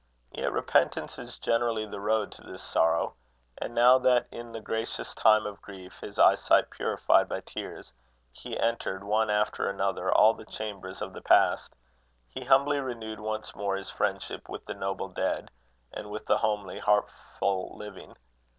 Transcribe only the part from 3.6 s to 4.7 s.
now that in the